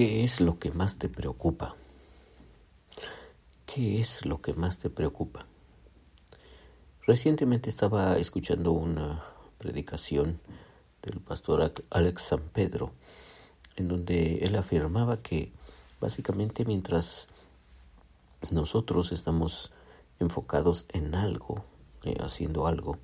¿Qué 0.00 0.24
es 0.24 0.40
lo 0.40 0.58
que 0.58 0.70
más 0.70 0.96
te 0.96 1.10
preocupa? 1.10 1.76
¿Qué 3.66 4.00
es 4.00 4.24
lo 4.24 4.40
que 4.40 4.54
más 4.54 4.78
te 4.78 4.88
preocupa? 4.88 5.44
Recientemente 7.02 7.68
estaba 7.68 8.16
escuchando 8.16 8.72
una 8.72 9.22
predicación 9.58 10.40
del 11.02 11.20
pastor 11.20 11.74
Alex 11.90 12.22
San 12.22 12.40
Pedro, 12.40 12.92
en 13.76 13.88
donde 13.88 14.36
él 14.36 14.56
afirmaba 14.56 15.20
que 15.20 15.52
básicamente 16.00 16.64
mientras 16.64 17.28
nosotros 18.50 19.12
estamos 19.12 19.70
enfocados 20.18 20.86
en 20.94 21.14
algo, 21.14 21.62
eh, 22.04 22.16
haciendo 22.20 22.66
algo, 22.66 22.96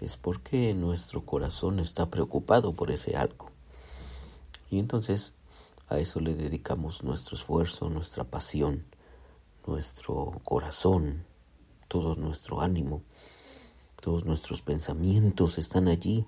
es 0.00 0.16
porque 0.16 0.72
nuestro 0.72 1.26
corazón 1.26 1.78
está 1.78 2.08
preocupado 2.08 2.72
por 2.72 2.90
ese 2.90 3.16
algo. 3.16 3.50
Y 4.70 4.78
entonces 4.78 5.34
a 5.92 5.98
eso 5.98 6.20
le 6.20 6.34
dedicamos 6.34 7.04
nuestro 7.04 7.36
esfuerzo, 7.36 7.90
nuestra 7.90 8.24
pasión, 8.24 8.86
nuestro 9.66 10.40
corazón, 10.44 11.24
todo 11.86 12.14
nuestro 12.14 12.62
ánimo, 12.62 13.02
todos 14.00 14.24
nuestros 14.24 14.62
pensamientos 14.62 15.58
están 15.58 15.88
allí 15.88 16.26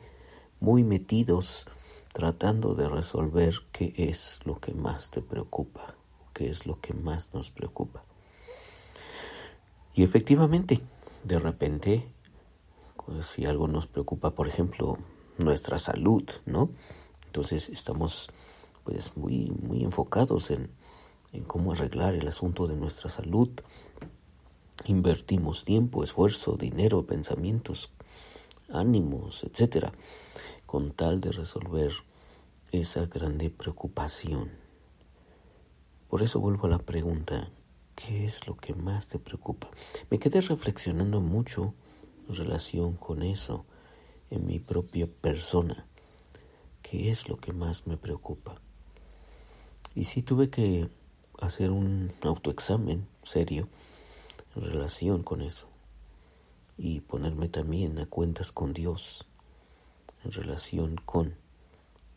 muy 0.61 0.85
metidos 0.85 1.67
tratando 2.13 2.75
de 2.75 2.89
resolver 2.89 3.55
qué 3.73 3.95
es 3.97 4.41
lo 4.45 4.61
que 4.61 4.75
más 4.75 5.11
te 5.11 5.23
preocupa, 5.23 5.95
qué 6.35 6.49
es 6.51 6.67
lo 6.67 6.81
que 6.81 6.93
más 6.93 7.33
nos 7.33 7.51
preocupa. 7.51 8.05
Y 9.95 10.03
efectivamente, 10.03 10.83
de 11.25 11.39
repente, 11.39 12.13
pues, 13.05 13.27
si 13.27 13.47
algo 13.47 13.67
nos 13.67 13.87
preocupa, 13.87 14.35
por 14.35 14.47
ejemplo, 14.47 14.99
nuestra 15.39 15.79
salud, 15.79 16.25
¿no? 16.45 16.71
Entonces 17.27 17.69
estamos 17.71 18.29
pues 18.85 19.17
muy, 19.17 19.51
muy 19.63 19.83
enfocados 19.83 20.51
en, 20.51 20.71
cómo 21.47 21.73
arreglar 21.73 22.15
el 22.15 22.29
asunto 22.29 22.69
de 22.69 22.77
nuestra 22.77 23.11
salud. 23.11 23.51
Invertimos 24.85 25.65
tiempo, 25.65 26.05
esfuerzo, 26.05 26.57
dinero, 26.57 27.07
pensamientos, 27.07 27.91
ánimos, 28.69 29.43
etcétera, 29.43 29.93
con 30.67 30.93
tal 30.93 31.21
de 31.21 31.33
resolver 31.33 31.93
esa 32.71 33.07
grande 33.07 33.51
preocupación. 33.51 34.51
Por 36.09 36.23
eso 36.23 36.39
vuelvo 36.39 36.67
a 36.67 36.71
la 36.71 36.79
pregunta, 36.79 37.51
¿qué 37.97 38.25
es 38.25 38.47
lo 38.47 38.57
que 38.57 38.75
más 38.75 39.09
te 39.09 39.19
preocupa? 39.19 39.69
Me 40.11 40.19
quedé 40.19 40.41
reflexionando 40.41 41.21
mucho 41.21 41.75
en 42.29 42.35
relación 42.35 42.95
con 42.95 43.23
eso 43.23 43.65
en 44.31 44.47
mi 44.47 44.59
propia 44.59 45.07
persona. 45.07 45.87
¿Qué 46.83 47.11
es 47.11 47.29
lo 47.29 47.39
que 47.39 47.53
más 47.53 47.87
me 47.87 47.97
preocupa? 47.97 48.61
Y 49.95 50.05
sí 50.05 50.23
tuve 50.23 50.51
que 50.51 50.89
hacer 51.41 51.71
un 51.71 52.13
autoexamen 52.23 53.07
serio 53.23 53.69
en 54.57 54.63
relación 54.63 55.23
con 55.23 55.43
eso 55.43 55.69
y 56.77 57.01
ponerme 57.01 57.49
también 57.49 57.99
a 57.99 58.07
cuentas 58.07 58.51
con 58.53 58.73
Dios 58.73 59.27
en 60.25 60.33
relación 60.33 60.97
con 60.97 61.35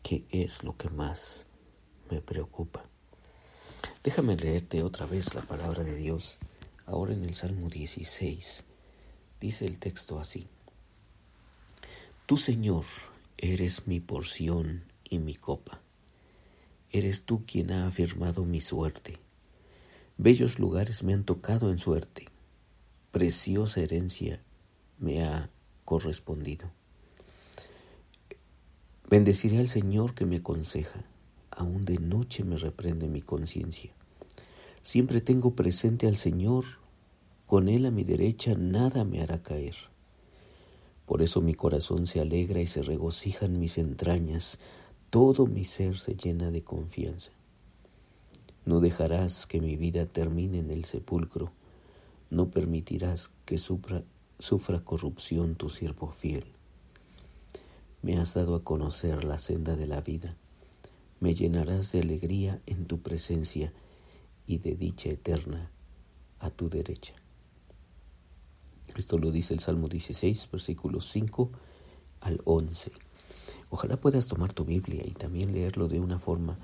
qué 0.02 0.24
es 0.30 0.64
lo 0.64 0.76
que 0.76 0.88
más 0.88 1.46
me 2.10 2.20
preocupa. 2.20 2.84
Déjame 4.02 4.36
leerte 4.36 4.82
otra 4.82 5.06
vez 5.06 5.34
la 5.34 5.42
palabra 5.42 5.84
de 5.84 5.94
Dios 5.94 6.38
ahora 6.86 7.12
en 7.12 7.24
el 7.24 7.34
Salmo 7.34 7.68
16. 7.68 8.64
Dice 9.40 9.66
el 9.66 9.78
texto 9.78 10.18
así. 10.18 10.48
Tú, 12.26 12.36
Señor, 12.36 12.84
eres 13.36 13.86
mi 13.86 14.00
porción 14.00 14.84
y 15.04 15.18
mi 15.18 15.34
copa. 15.34 15.80
Eres 16.90 17.24
tú 17.24 17.44
quien 17.46 17.70
ha 17.70 17.86
afirmado 17.86 18.44
mi 18.44 18.60
suerte. 18.60 19.18
Bellos 20.16 20.58
lugares 20.58 21.02
me 21.02 21.12
han 21.12 21.24
tocado 21.24 21.70
en 21.70 21.78
suerte. 21.78 22.26
Preciosa 23.10 23.80
herencia 23.80 24.40
me 24.98 25.22
ha 25.22 25.50
correspondido. 25.84 26.70
Bendeciré 29.08 29.58
al 29.58 29.68
Señor 29.68 30.14
que 30.14 30.26
me 30.26 30.36
aconseja. 30.36 31.04
Aún 31.50 31.84
de 31.84 31.98
noche 31.98 32.44
me 32.44 32.56
reprende 32.56 33.08
mi 33.08 33.22
conciencia. 33.22 33.92
Siempre 34.82 35.20
tengo 35.20 35.54
presente 35.54 36.06
al 36.06 36.16
Señor. 36.16 36.64
Con 37.46 37.68
Él 37.68 37.86
a 37.86 37.90
mi 37.90 38.04
derecha 38.04 38.54
nada 38.54 39.04
me 39.04 39.20
hará 39.20 39.42
caer. 39.42 39.76
Por 41.06 41.22
eso 41.22 41.40
mi 41.40 41.54
corazón 41.54 42.06
se 42.06 42.20
alegra 42.20 42.60
y 42.60 42.66
se 42.66 42.82
regocija 42.82 43.46
en 43.46 43.58
mis 43.58 43.78
entrañas 43.78 44.58
todo 45.10 45.46
mi 45.46 45.64
ser 45.64 45.98
se 45.98 46.14
llena 46.14 46.50
de 46.50 46.62
confianza. 46.62 47.32
No 48.66 48.80
dejarás 48.80 49.46
que 49.46 49.60
mi 49.60 49.76
vida 49.76 50.04
termine 50.04 50.58
en 50.58 50.70
el 50.70 50.84
sepulcro, 50.84 51.52
no 52.30 52.50
permitirás 52.50 53.30
que 53.46 53.56
sufra, 53.56 54.04
corrupción 54.84 55.54
tu 55.54 55.70
siervo 55.70 56.10
fiel. 56.12 56.44
Me 58.02 58.18
has 58.18 58.34
dado 58.34 58.54
a 58.54 58.62
conocer 58.62 59.24
la 59.24 59.38
senda 59.38 59.76
de 59.76 59.86
la 59.86 60.02
vida, 60.02 60.36
me 61.20 61.34
llenarás 61.34 61.90
de 61.92 62.00
alegría 62.00 62.60
en 62.66 62.84
tu 62.84 63.00
presencia 63.00 63.72
y 64.46 64.58
de 64.58 64.74
dicha 64.74 65.08
eterna 65.08 65.70
a 66.38 66.50
tu 66.50 66.68
derecha. 66.68 67.14
Esto 68.94 69.16
lo 69.16 69.30
dice 69.30 69.54
el 69.54 69.60
Salmo 69.60 69.88
16, 69.88 70.50
versículos 70.52 71.06
5 71.06 71.50
al 72.20 72.40
11. 72.44 72.92
Ojalá 73.70 73.96
puedas 73.96 74.26
tomar 74.26 74.52
tu 74.52 74.64
Biblia 74.64 75.02
y 75.04 75.12
también 75.12 75.52
leerlo 75.52 75.88
de 75.88 76.00
una 76.00 76.18
forma 76.18 76.58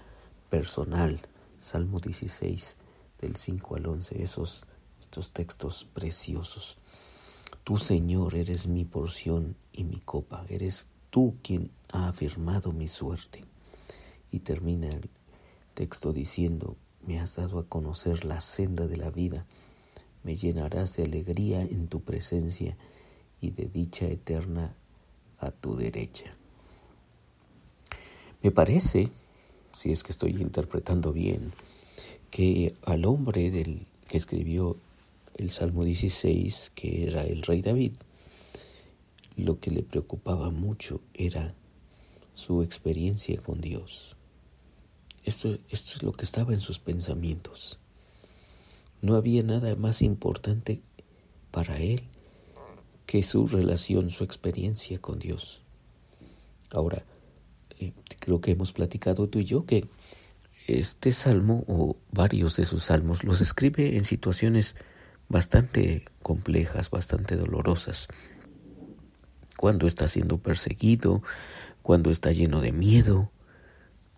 personal. 0.49 1.21
Salmo 1.59 2.00
16, 2.00 2.78
del 3.21 3.37
5 3.37 3.77
al 3.77 3.87
11, 3.87 4.22
esos, 4.22 4.67
estos 5.00 5.33
textos 5.33 5.87
preciosos. 5.93 6.78
Tú, 7.62 7.77
Señor, 7.77 8.34
eres 8.34 8.67
mi 8.67 8.84
porción 8.84 9.56
y 9.73 9.84
mi 9.84 9.99
copa. 10.00 10.44
Eres 10.49 10.87
tú 11.11 11.37
quien 11.43 11.71
ha 11.93 12.09
afirmado 12.09 12.73
mi 12.73 12.89
suerte. 12.89 13.44
Y 14.31 14.41
termina 14.41 14.89
el 14.89 15.09
texto 15.75 16.12
diciendo, 16.12 16.77
me 17.06 17.21
has 17.21 17.37
dado 17.37 17.59
a 17.59 17.69
conocer 17.69 18.25
la 18.25 18.41
senda 18.41 18.87
de 18.87 18.97
la 18.97 19.11
vida. 19.11 19.47
Me 20.23 20.37
llenarás 20.37 20.97
de 20.97 21.05
alegría 21.05 21.62
en 21.62 21.89
tu 21.89 22.03
presencia 22.03 22.77
y 23.41 23.50
de 23.50 23.67
dicha 23.67 24.06
eterna 24.06 24.77
a 25.39 25.50
tu 25.50 25.77
derecha. 25.77 26.37
Me 28.44 28.50
parece, 28.50 29.09
si 29.72 29.91
es 29.91 30.03
que 30.03 30.12
estoy 30.12 30.32
interpretando 30.32 31.15
bien, 31.15 31.55
que 32.31 32.75
al 32.84 33.06
hombre 33.06 33.50
del 33.50 33.87
que 34.06 34.19
escribió 34.19 34.77
el 35.38 35.50
Salmo 35.50 35.82
16, 35.82 36.72
que 36.75 37.05
era 37.05 37.22
el 37.22 37.41
rey 37.41 37.62
David, 37.62 37.94
lo 39.37 39.60
que 39.60 39.71
le 39.71 39.82
preocupaba 39.82 40.50
mucho 40.50 41.00
era 41.15 41.55
su 42.34 42.62
experiencia 42.62 43.41
con 43.41 43.62
Dios. 43.62 44.19
Esto, 45.25 45.56
es 45.71 46.03
lo 46.03 46.12
que 46.12 46.26
estaba 46.26 46.53
en 46.53 46.61
sus 46.61 46.78
pensamientos. 46.78 47.78
No 49.00 49.15
había 49.15 49.43
nada 49.43 49.75
más 49.75 50.03
importante 50.03 50.82
para 51.50 51.78
él 51.78 52.03
que 53.06 53.22
su 53.22 53.47
relación, 53.47 54.11
su 54.11 54.22
experiencia 54.22 55.00
con 55.00 55.19
Dios. 55.19 55.62
Ahora, 56.71 57.06
eh, 57.81 57.93
creo 58.21 58.41
que 58.41 58.53
hemos 58.53 58.73
platicado 58.73 59.29
tú 59.29 59.39
y 59.39 59.45
yo 59.45 59.67
que 59.67 59.89
este 60.67 61.12
salmo 61.12 61.65
o 61.67 61.97
varios 62.11 62.57
de 62.57 62.65
sus 62.65 62.85
salmos 62.85 63.25
los 63.25 63.41
escribe 63.41 63.97
en 63.97 64.05
situaciones 64.05 64.77
bastante 65.29 66.05
complejas, 66.23 66.91
bastante 66.91 67.37
dolorosas. 67.37 68.09
Cuando 69.57 69.87
está 69.87 70.09
siendo 70.09 70.39
perseguido, 70.39 71.23
cuando 71.83 72.11
está 72.11 72.33
lleno 72.33 72.61
de 72.61 72.73
miedo, 72.73 73.31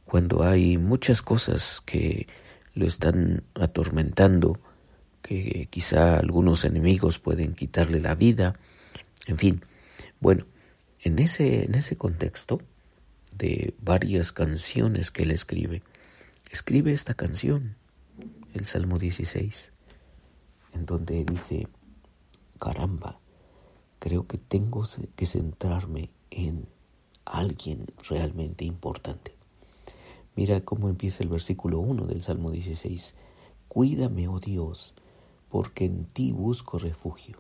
cuando 0.05 0.45
hay 0.45 0.79
muchas 0.79 1.21
cosas 1.21 1.83
que 1.85 2.29
lo 2.75 2.87
están 2.87 3.43
atormentando, 3.55 4.59
que 5.23 5.67
quizá 5.71 6.19
algunos 6.19 6.65
enemigos 6.65 7.19
pueden 7.19 7.55
quitarle 7.55 8.01
la 8.01 8.15
vida, 8.15 8.55
en 9.27 9.37
fin. 9.37 9.65
Bueno, 10.21 10.47
en 11.01 11.19
ese, 11.19 11.65
en 11.65 11.75
ese 11.75 11.97
contexto, 11.97 12.61
de 13.37 13.75
varias 13.81 14.33
canciones 14.33 15.11
que 15.11 15.25
él 15.25 15.31
escribe, 15.31 15.83
escribe 16.51 16.93
esta 16.93 17.15
canción, 17.15 17.77
el 18.55 18.65
Salmo 18.67 18.99
16, 18.99 19.73
en 20.73 20.87
donde 20.87 21.25
dice, 21.25 21.69
caramba, 22.59 23.19
creo 23.99 24.27
que 24.27 24.39
tengo 24.39 24.83
que 25.15 25.27
centrarme 25.27 26.11
en 26.31 26.67
alguien 27.25 27.87
realmente 28.09 28.65
importante. 28.65 29.35
Mira 30.35 30.61
cómo 30.61 30.89
empieza 30.89 31.23
el 31.23 31.29
versículo 31.29 31.81
1 31.81 32.07
del 32.07 32.23
Salmo 32.23 32.51
16. 32.51 33.15
Cuídame, 33.69 34.29
oh 34.29 34.39
Dios, 34.39 34.95
porque 35.49 35.87
en 35.87 36.05
ti 36.05 36.33
busco 36.33 36.79
refugio. 36.79 37.39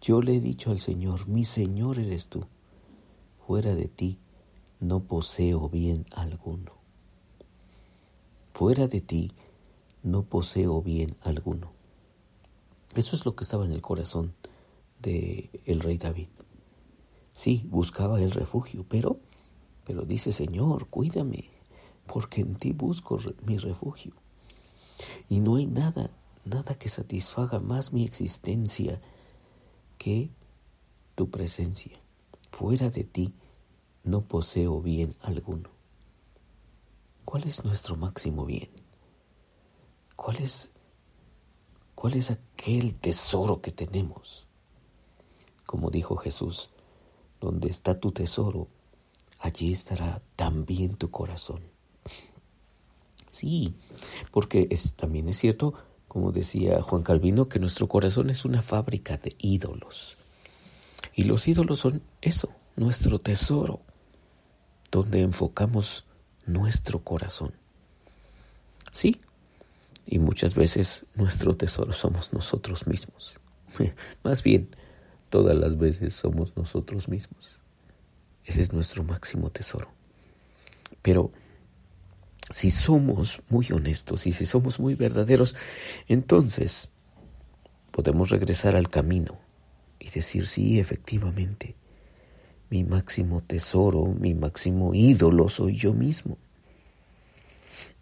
Yo 0.00 0.20
le 0.20 0.36
he 0.36 0.40
dicho 0.40 0.70
al 0.70 0.80
Señor, 0.80 1.28
mi 1.28 1.44
Señor 1.44 1.98
eres 1.98 2.28
tú. 2.28 2.46
Fuera 3.46 3.74
de 3.74 3.88
ti 3.88 4.18
no 4.84 5.00
poseo 5.04 5.68
bien 5.68 6.06
alguno. 6.12 6.72
fuera 8.52 8.86
de 8.86 9.00
ti 9.00 9.32
no 10.02 10.22
poseo 10.22 10.80
bien 10.80 11.16
alguno. 11.22 11.72
Eso 12.94 13.16
es 13.16 13.24
lo 13.24 13.34
que 13.34 13.42
estaba 13.42 13.64
en 13.64 13.72
el 13.72 13.80
corazón 13.80 14.34
de 15.00 15.50
el 15.64 15.80
rey 15.80 15.98
David. 15.98 16.28
Sí, 17.32 17.66
buscaba 17.68 18.20
el 18.20 18.30
refugio, 18.30 18.84
pero 18.88 19.18
pero 19.84 20.04
dice, 20.04 20.30
"Señor, 20.32 20.86
cuídame, 20.86 21.50
porque 22.06 22.42
en 22.42 22.54
ti 22.54 22.72
busco 22.72 23.18
mi 23.46 23.56
refugio." 23.56 24.12
Y 25.28 25.40
no 25.40 25.56
hay 25.56 25.66
nada, 25.66 26.10
nada 26.44 26.74
que 26.76 26.88
satisfaga 26.88 27.58
más 27.58 27.92
mi 27.92 28.04
existencia 28.04 29.00
que 29.98 30.30
tu 31.16 31.28
presencia. 31.30 31.98
Fuera 32.52 32.90
de 32.90 33.04
ti 33.04 33.34
no 34.04 34.22
poseo 34.22 34.80
bien 34.80 35.14
alguno. 35.22 35.70
¿Cuál 37.24 37.44
es 37.44 37.64
nuestro 37.64 37.96
máximo 37.96 38.44
bien? 38.44 38.68
¿Cuál 40.14 40.36
es, 40.36 40.70
cuál 41.94 42.14
es 42.14 42.30
aquel 42.30 42.94
tesoro 42.94 43.60
que 43.60 43.72
tenemos? 43.72 44.46
Como 45.66 45.90
dijo 45.90 46.16
Jesús, 46.16 46.70
donde 47.40 47.68
está 47.68 47.98
tu 47.98 48.12
tesoro, 48.12 48.68
allí 49.40 49.72
estará 49.72 50.22
también 50.36 50.96
tu 50.96 51.10
corazón. 51.10 51.62
Sí, 53.30 53.74
porque 54.30 54.68
es, 54.70 54.94
también 54.94 55.28
es 55.28 55.38
cierto, 55.38 55.74
como 56.06 56.30
decía 56.30 56.80
Juan 56.82 57.02
Calvino, 57.02 57.48
que 57.48 57.58
nuestro 57.58 57.88
corazón 57.88 58.30
es 58.30 58.44
una 58.44 58.62
fábrica 58.62 59.16
de 59.16 59.34
ídolos. 59.38 60.18
Y 61.14 61.24
los 61.24 61.48
ídolos 61.48 61.80
son 61.80 62.02
eso, 62.20 62.50
nuestro 62.76 63.18
tesoro, 63.18 63.80
donde 64.94 65.22
enfocamos 65.22 66.04
nuestro 66.46 67.02
corazón. 67.02 67.52
Sí, 68.92 69.20
y 70.06 70.20
muchas 70.20 70.54
veces 70.54 71.04
nuestro 71.16 71.56
tesoro 71.56 71.92
somos 71.92 72.32
nosotros 72.32 72.86
mismos. 72.86 73.40
Más 74.22 74.44
bien, 74.44 74.68
todas 75.30 75.56
las 75.56 75.76
veces 75.76 76.14
somos 76.14 76.56
nosotros 76.56 77.08
mismos. 77.08 77.58
Ese 78.44 78.62
es 78.62 78.72
nuestro 78.72 79.02
máximo 79.02 79.50
tesoro. 79.50 79.90
Pero 81.02 81.32
si 82.50 82.70
somos 82.70 83.42
muy 83.48 83.66
honestos 83.72 84.28
y 84.28 84.32
si 84.32 84.46
somos 84.46 84.78
muy 84.78 84.94
verdaderos, 84.94 85.56
entonces 86.06 86.92
podemos 87.90 88.30
regresar 88.30 88.76
al 88.76 88.88
camino 88.88 89.40
y 89.98 90.10
decir, 90.10 90.46
sí, 90.46 90.78
efectivamente, 90.78 91.74
mi 92.74 92.82
máximo 92.82 93.40
tesoro, 93.40 94.06
mi 94.18 94.34
máximo 94.34 94.94
ídolo 94.94 95.48
soy 95.48 95.76
yo 95.76 95.92
mismo. 95.94 96.36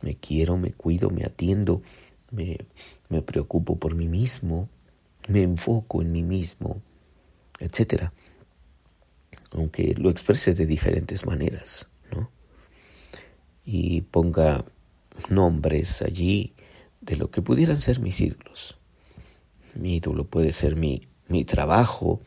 Me 0.00 0.14
quiero, 0.16 0.56
me 0.56 0.72
cuido, 0.72 1.10
me 1.10 1.24
atiendo, 1.26 1.82
me, 2.30 2.56
me 3.10 3.20
preocupo 3.20 3.76
por 3.76 3.94
mí 3.94 4.08
mismo, 4.08 4.70
me 5.28 5.42
enfoco 5.42 6.00
en 6.00 6.10
mí 6.10 6.22
mismo, 6.22 6.80
etc. 7.58 8.12
Aunque 9.50 9.94
lo 9.94 10.08
exprese 10.08 10.54
de 10.54 10.64
diferentes 10.64 11.26
maneras, 11.26 11.90
¿no? 12.10 12.30
Y 13.66 14.00
ponga 14.00 14.64
nombres 15.28 16.00
allí 16.00 16.54
de 17.02 17.16
lo 17.16 17.30
que 17.30 17.42
pudieran 17.42 17.78
ser 17.78 18.00
mis 18.00 18.18
ídolos. 18.22 18.78
Mi 19.74 19.96
ídolo 19.96 20.24
puede 20.24 20.52
ser 20.52 20.76
mi 20.76 21.02
mi 21.28 21.44
trabajo, 21.44 22.20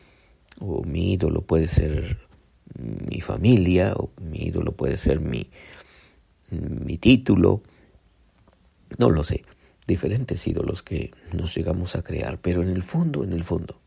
o 0.60 0.82
mi 0.84 1.12
ídolo 1.12 1.42
puede 1.42 1.68
ser 1.68 2.25
mi 2.78 3.20
familia, 3.20 3.94
o 3.94 4.10
mi 4.20 4.46
ídolo 4.46 4.72
puede 4.72 4.98
ser 4.98 5.20
mi, 5.20 5.48
mi 6.50 6.98
título, 6.98 7.62
no 8.98 9.10
lo 9.10 9.24
sé, 9.24 9.44
diferentes 9.86 10.46
ídolos 10.46 10.82
que 10.82 11.12
nos 11.32 11.54
llegamos 11.54 11.96
a 11.96 12.02
crear, 12.02 12.40
pero 12.40 12.62
en 12.62 12.68
el 12.68 12.82
fondo, 12.82 13.24
en 13.24 13.32
el 13.32 13.44
fondo, 13.44 13.80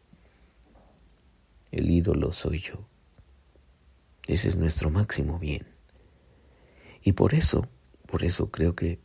el 1.71 1.89
ídolo 1.89 2.31
soy 2.31 2.59
yo. 2.59 2.87
Ese 4.27 4.47
es 4.47 4.55
nuestro 4.55 4.89
máximo 4.89 5.39
bien. 5.39 5.67
Y 7.01 7.13
por 7.13 7.33
eso, 7.33 7.67
por 8.05 8.23
eso 8.23 8.51
creo 8.51 8.75
que 8.75 8.99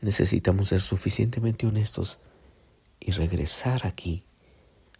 necesitamos 0.00 0.68
ser 0.68 0.80
suficientemente 0.80 1.66
honestos 1.66 2.18
y 3.00 3.12
regresar 3.12 3.86
aquí 3.86 4.24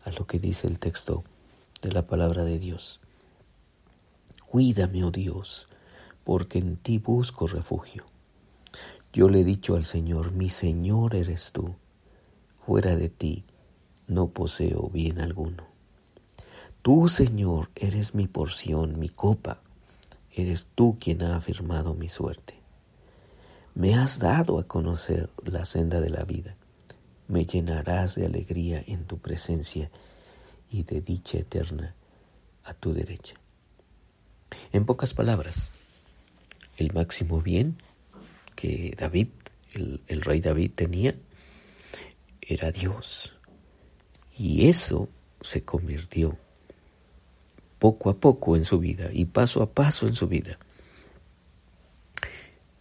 a 0.05 0.11
lo 0.11 0.27
que 0.27 0.39
dice 0.39 0.67
el 0.67 0.79
texto 0.79 1.25
de 1.83 1.93
la 1.93 2.07
palabra 2.07 2.45
de 2.45 2.59
Dios. 2.59 3.01
Cuídame, 4.51 5.05
oh 5.05 5.11
Dios, 5.11 5.69
porque 6.25 6.59
en 6.59 6.77
ti 6.77 6.99
busco 6.99 7.47
refugio. 7.47 8.05
Yo 9.13 9.29
le 9.29 9.41
he 9.41 9.45
dicho 9.45 9.77
al 9.77 9.85
Señor, 9.85 10.33
mi 10.33 10.49
Señor 10.49 11.15
eres 11.15 11.53
tú, 11.53 11.75
fuera 12.67 12.97
de 12.97 13.09
ti 13.09 13.45
no 14.07 14.29
poseo 14.29 14.89
bien 14.89 15.21
alguno. 15.21 15.65
Tú, 16.83 17.09
Señor, 17.09 17.71
eres 17.75 18.15
mi 18.15 18.27
porción, 18.27 18.99
mi 18.99 19.09
copa, 19.09 19.63
eres 20.33 20.69
tú 20.75 20.97
quien 20.99 21.23
ha 21.23 21.37
afirmado 21.37 21.95
mi 21.95 22.09
suerte. 22.09 22.55
Me 23.75 23.95
has 23.95 24.19
dado 24.19 24.59
a 24.59 24.65
conocer 24.65 25.31
la 25.45 25.65
senda 25.65 26.01
de 26.01 26.11
la 26.11 26.25
vida 26.25 26.57
me 27.29 27.45
llenarás 27.45 28.15
de 28.15 28.27
alegría 28.27 28.83
en 28.87 29.05
tu 29.05 29.19
presencia 29.19 29.91
y 30.71 30.83
de 30.83 31.01
dicha 31.03 31.39
eterna 31.39 31.95
a 32.65 32.75
tu 32.75 32.93
derecha. 32.93 33.35
En 34.73 34.85
pocas 34.85 35.15
palabras, 35.15 35.71
el 36.77 36.93
máximo 36.93 37.41
bien 37.41 37.77
que 38.55 38.95
David, 38.99 39.29
el, 39.75 40.21
rey 40.23 40.41
David 40.41 40.73
tenía, 40.75 41.15
era 42.41 42.71
Dios. 42.71 43.33
Y 44.37 44.69
eso 44.69 45.09
se 45.41 45.65
convirtió 45.65 46.37
poco 47.79 48.11
a 48.11 48.17
poco 48.17 48.57
en 48.57 48.65
su 48.65 48.79
vida 48.79 49.11
y 49.13 49.27
paso 49.27 49.63
a 49.63 49.71
paso 49.71 50.07
en 50.07 50.15
su 50.15 50.29
vida. 50.29 50.59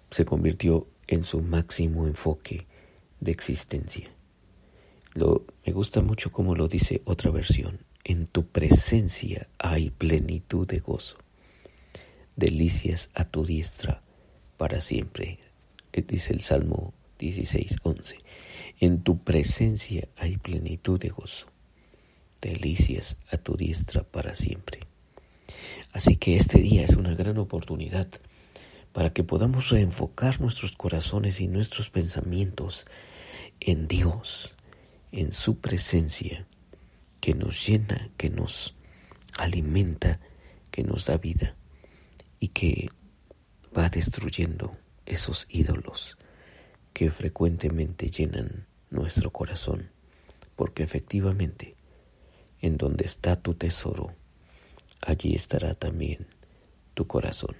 Se 0.09 0.25
convirtió 0.25 0.87
en 1.07 1.23
su 1.23 1.41
máximo 1.41 2.07
enfoque 2.07 2.65
de 3.19 3.31
existencia 3.31 4.09
me 5.65 5.73
gusta 5.73 6.01
mucho 6.01 6.31
como 6.31 6.55
lo 6.55 6.67
dice 6.67 7.01
otra 7.05 7.31
versión. 7.31 7.79
En 8.03 8.27
tu 8.27 8.45
presencia 8.45 9.49
hay 9.57 9.89
plenitud 9.89 10.67
de 10.67 10.79
gozo, 10.79 11.17
delicias 12.37 13.09
a 13.15 13.25
tu 13.25 13.43
diestra 13.43 14.01
para 14.55 14.79
siempre. 14.79 15.39
Eh, 15.91 16.03
dice 16.03 16.31
el 16.31 16.41
Salmo 16.41 16.93
16, 17.19 17.77
11. 17.81 18.19
En 18.79 19.01
tu 19.01 19.23
presencia 19.23 20.07
hay 20.17 20.37
plenitud 20.37 20.99
de 20.99 21.09
gozo, 21.09 21.47
delicias 22.39 23.17
a 23.31 23.37
tu 23.37 23.57
diestra 23.57 24.03
para 24.03 24.35
siempre. 24.35 24.81
Así 25.91 26.15
que 26.15 26.35
este 26.37 26.59
día 26.59 26.83
es 26.83 26.95
una 26.95 27.15
gran 27.15 27.39
oportunidad 27.39 28.07
para 28.93 29.11
que 29.13 29.23
podamos 29.23 29.69
reenfocar 29.69 30.39
nuestros 30.39 30.73
corazones 30.73 31.41
y 31.41 31.47
nuestros 31.47 31.89
pensamientos 31.89 32.85
en 33.59 33.87
Dios 33.87 34.55
en 35.11 35.33
su 35.33 35.57
presencia 35.57 36.45
que 37.19 37.33
nos 37.33 37.65
llena, 37.65 38.09
que 38.17 38.29
nos 38.29 38.75
alimenta, 39.37 40.19
que 40.69 40.83
nos 40.83 41.05
da 41.05 41.17
vida 41.17 41.55
y 42.39 42.49
que 42.49 42.89
va 43.77 43.89
destruyendo 43.89 44.77
esos 45.05 45.45
ídolos 45.49 46.17
que 46.93 47.11
frecuentemente 47.11 48.09
llenan 48.09 48.67
nuestro 48.89 49.31
corazón, 49.31 49.91
porque 50.55 50.83
efectivamente 50.83 51.75
en 52.61 52.77
donde 52.77 53.05
está 53.05 53.35
tu 53.35 53.53
tesoro, 53.53 54.15
allí 55.01 55.35
estará 55.35 55.73
también 55.75 56.27
tu 56.93 57.05
corazón. 57.07 57.55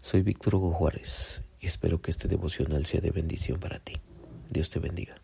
Soy 0.00 0.22
Víctor 0.22 0.56
Hugo 0.56 0.72
Juárez 0.72 1.42
y 1.60 1.66
espero 1.66 2.02
que 2.02 2.10
este 2.10 2.28
devocional 2.28 2.84
sea 2.86 3.00
de 3.00 3.10
bendición 3.10 3.58
para 3.58 3.78
ti. 3.78 3.94
Dios 4.50 4.70
te 4.70 4.78
bendiga. 4.78 5.16